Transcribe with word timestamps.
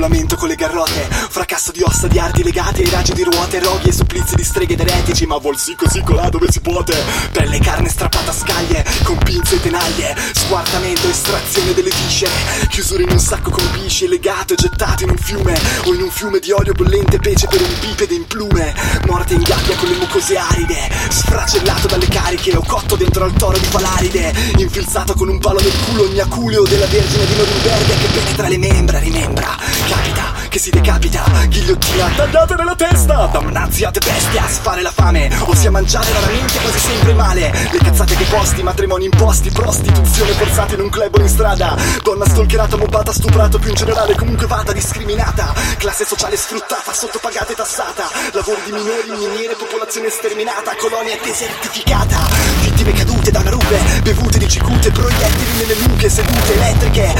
strangolamento 0.00 0.36
con 0.36 0.48
le 0.48 0.54
garrote, 0.54 1.08
fracasso 1.10 1.72
di 1.72 1.82
ossa 1.82 2.08
di 2.08 2.18
arti 2.18 2.42
legate, 2.42 2.88
raggi 2.88 3.12
di 3.12 3.22
ruote, 3.22 3.58
roghi 3.60 3.90
e 3.90 3.92
supplizi 3.92 4.34
di 4.34 4.44
streghe 4.44 4.72
ed 4.72 4.80
eretici, 4.80 5.26
ma 5.26 5.36
vuol 5.36 5.58
sì 5.58 5.74
così 5.74 6.02
colà 6.02 6.30
dove 6.30 6.50
si 6.50 6.60
puote. 6.60 6.96
Pelle 7.32 7.56
e 7.56 7.60
carne 7.60 7.88
strappata 7.90 8.30
a 8.30 8.34
scaglie, 8.34 8.84
con 9.02 9.18
pinze 9.18 9.56
e 9.56 9.60
tenaglie, 9.60 10.16
squartamento, 10.32 11.06
estrazione 11.06 11.74
delle 11.74 11.90
viscere, 11.90 12.32
chiusure 12.70 13.02
in 13.02 13.10
un 13.10 13.18
sacco 13.18 13.50
con 13.50 13.69
pisci, 13.90 14.06
legato 14.06 14.52
e 14.52 14.56
gettato 14.56 15.02
in 15.02 15.10
un 15.10 15.16
fiume, 15.16 15.58
o 15.84 15.94
in 15.94 16.02
un 16.02 16.10
fiume 16.10 16.38
di 16.38 16.52
olio 16.52 16.72
bollente, 16.72 17.18
pece 17.18 17.48
per 17.48 17.60
un 17.60 17.74
bipede 17.80 18.14
in 18.14 18.26
plume, 18.26 18.72
morte 19.06 19.34
in 19.34 19.42
gabbia 19.42 19.74
con 19.76 19.88
le 19.88 19.96
mucose 19.96 20.36
aride, 20.36 20.88
sfracellato 21.08 21.88
dalle 21.88 22.06
cariche, 22.06 22.54
o 22.54 22.62
cotto 22.64 22.94
dentro 22.94 23.24
al 23.24 23.32
toro 23.32 23.58
di 23.58 23.64
Falaride, 23.64 24.32
infilzato 24.58 25.14
con 25.14 25.28
un 25.28 25.38
palo 25.40 25.60
nel 25.60 25.74
culo 25.86 26.04
ognaculeo 26.04 26.62
della 26.62 26.86
Vergine 26.86 27.26
di 27.26 27.34
Norimberga 27.34 27.94
che 27.94 28.06
penetra 28.12 28.48
le 28.48 28.58
membra, 28.58 28.98
rimembra, 29.00 29.56
capita 29.88 30.39
che 30.50 30.58
si 30.58 30.70
decapita, 30.70 31.22
ghigliottina 31.46 32.10
tagliata 32.16 32.56
nella 32.56 32.74
testa, 32.74 33.26
damnaziate 33.26 34.00
bestia, 34.00 34.48
sfare 34.48 34.82
la 34.82 34.90
fame, 34.90 35.30
o 35.44 35.54
sia 35.54 35.70
mangiare 35.70 36.12
raramente 36.12 36.58
quasi 36.58 36.78
sempre 36.80 37.14
male, 37.14 37.68
le 37.70 37.78
cazzate 37.78 38.16
che 38.16 38.24
posti, 38.24 38.60
matrimoni 38.64 39.04
imposti, 39.04 39.48
prostituzione 39.50 40.32
forzata 40.32 40.74
in 40.74 40.80
un 40.80 40.88
club 40.88 41.14
o 41.14 41.20
in 41.20 41.28
strada, 41.28 41.76
donna 42.02 42.26
stalkerata, 42.26 42.76
mobbata, 42.76 43.12
stuprato, 43.12 43.60
più 43.60 43.68
in 43.68 43.76
generale 43.76 44.16
comunque 44.16 44.48
vada 44.48 44.72
discriminata, 44.72 45.54
classe 45.78 46.04
sociale 46.04 46.36
sfruttata, 46.36 46.92
sottopagata 46.92 47.52
e 47.52 47.54
tassata, 47.54 48.10
lavori 48.32 48.60
di 48.64 48.72
minori, 48.72 49.08
miniere, 49.08 49.54
popolazione 49.54 50.10
sterminata, 50.10 50.74
colonia 50.80 51.16
desertificata, 51.22 52.26
vittime 52.62 52.92
cadute 52.92 53.30
da 53.30 53.38
una 53.38 53.50
rupe, 53.50 53.78
bevute 54.02 54.38
di 54.38 54.48
cicute, 54.48 54.90
proiettili 54.90 55.58
nelle 55.58 55.76
nuche, 55.86 56.10
sedute 56.10 56.54
elettriche, 56.54 57.14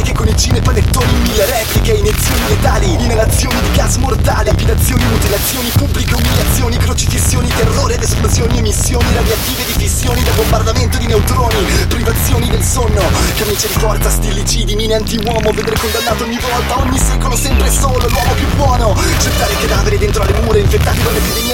meccaniche 0.00 0.12
con 0.12 0.28
icine, 0.28 0.60
panettoni, 0.60 1.12
mille 1.20 1.44
repliche, 1.46 1.92
iniezioni 1.92 2.48
letali, 2.48 2.92
inalazioni 3.04 3.60
di 3.60 3.70
gas 3.72 3.96
mortali, 3.96 4.46
lapidazioni, 4.46 5.04
mutilazioni, 5.04 5.68
pubbliche 5.76 6.14
umiliazioni, 6.14 6.76
crocifissioni, 6.76 7.48
terrore 7.48 7.94
ed 7.94 8.02
esplosioni, 8.02 8.58
emissioni 8.58 9.04
radioattive 9.14 9.64
di 9.66 9.72
fissioni 9.72 10.22
da 10.22 10.30
bombardamento 10.32 10.98
di 10.98 11.06
neutroni, 11.06 11.64
privazioni 11.88 12.48
del 12.48 12.62
sonno, 12.62 13.02
camicie 13.36 13.68
di 13.68 13.78
forza, 13.78 14.10
stillicidi, 14.10 14.74
mine 14.74 14.94
anti-uomo, 14.94 15.50
vedere 15.50 15.76
condannato 15.78 16.24
ogni 16.24 16.38
volta, 16.38 16.80
ogni 16.80 16.98
secolo, 16.98 17.36
sempre 17.36 17.70
solo, 17.70 18.08
l'uomo 18.08 18.32
più 18.34 18.46
buono, 18.56 18.69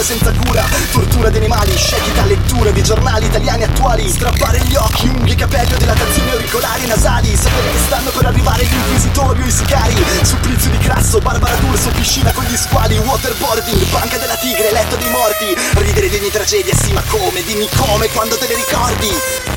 senza 0.06 0.30
cura, 0.30 0.64
tortura 0.92 1.30
di 1.30 1.38
animali, 1.38 1.76
scecchita 1.76 2.24
lettura 2.26 2.70
di 2.70 2.80
giornali 2.80 3.26
italiani 3.26 3.64
attuali, 3.64 4.08
strappare 4.08 4.60
gli 4.60 4.76
occhi, 4.76 5.08
unghie, 5.08 5.34
capelli 5.34 5.74
o 5.74 5.76
dilatazioni 5.78 6.30
auricolari 6.30 6.86
nasali, 6.86 7.34
sapere 7.34 7.72
che 7.72 7.78
stanno 7.86 8.10
per 8.10 8.26
arrivare 8.26 8.64
gli 8.66 8.72
inquisitori 8.72 9.42
o 9.42 9.44
i 9.44 9.50
sicari, 9.50 9.96
supplizio 10.22 10.70
di 10.70 10.78
Crasso, 10.78 11.18
Barbara 11.18 11.56
D'Urso, 11.56 11.90
piscina 11.90 12.30
con 12.30 12.44
gli 12.44 12.56
squali, 12.56 12.96
waterboarding, 12.98 13.82
banca 13.86 14.16
della 14.18 14.36
tigre, 14.36 14.70
letto 14.70 14.94
dei 14.94 15.10
morti, 15.10 15.56
ridere 15.80 16.08
di 16.08 16.14
ogni 16.14 16.30
tragedia, 16.30 16.76
sì 16.76 16.92
ma 16.92 17.02
come, 17.08 17.42
dimmi 17.42 17.68
come, 17.74 18.06
quando 18.10 18.38
te 18.38 18.46
le 18.46 18.54
ricordi? 18.54 19.55